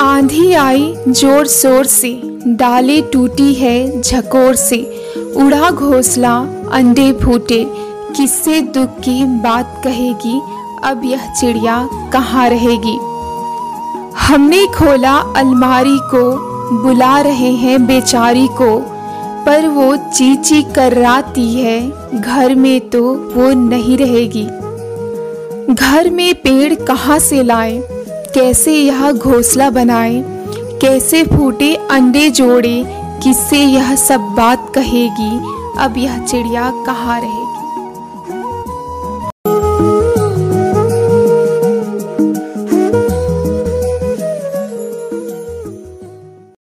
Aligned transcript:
आंधी 0.00 0.52
आई 0.52 0.94
ज़ोर 1.08 1.46
शोर 1.46 1.86
से, 1.86 2.22
डाले 2.46 3.02
टूटी 3.02 3.54
है 3.54 4.00
झकोर 4.00 4.54
से। 4.54 4.76
उड़ा 5.36 5.70
घोसला, 5.70 6.38
अंडे 6.72 7.12
फूटे, 7.12 7.66
किससे 8.16 8.60
दुख 8.60 8.88
की 8.88 9.24
बात 9.24 9.80
कहेगी? 9.84 10.40
अब 10.84 11.02
यह 11.04 11.34
चिड़िया 11.40 11.88
कहाँ 12.12 12.48
रहेगी? 12.50 12.96
हमने 14.18 14.66
खोला 14.66 15.16
अलमारी 15.16 15.98
को, 15.98 16.22
बुला 16.82 17.20
रहे 17.20 17.52
हैं 17.52 17.86
बेचारी 17.86 18.46
को, 18.46 18.80
पर 19.46 19.66
वो 19.66 19.96
चीची 19.96 20.62
कराती 20.62 21.52
है, 21.54 21.90
घर 22.20 22.54
में 22.54 22.90
तो 22.90 23.14
वो 23.14 23.52
नहीं 23.68 23.98
रहेगी। 23.98 24.46
घर 25.74 26.10
में 26.10 26.34
पेड़ 26.34 26.74
कहाँ 26.74 27.18
से 27.18 27.42
लाए? 27.42 27.97
कैसे 28.34 28.72
यह 28.72 29.12
घोंसला 29.12 29.70
बनाए, 29.70 30.22
कैसे 30.82 31.22
फूटे 31.24 31.74
अंडे 31.90 32.30
जोड़े, 32.30 32.82
किससे 33.22 33.58
यह 33.58 33.94
सब 33.96 34.20
बात 34.36 34.72
कहेगी, 34.74 35.30
अब 35.78 35.94
यह 35.98 36.18
चिड़िया 36.26 36.70
कहाँ 36.86 37.20
रहेगी? 37.20 37.47